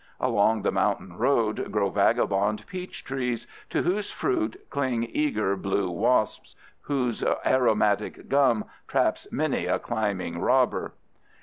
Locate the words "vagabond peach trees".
1.91-3.45